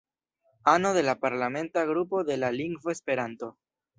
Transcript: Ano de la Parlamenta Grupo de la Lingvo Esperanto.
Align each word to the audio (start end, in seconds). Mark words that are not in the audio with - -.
Ano 0.63 0.95
de 0.95 1.03
la 1.03 1.19
Parlamenta 1.19 1.85
Grupo 1.85 2.23
de 2.23 2.35
la 2.37 2.51
Lingvo 2.51 2.89
Esperanto. 2.89 3.59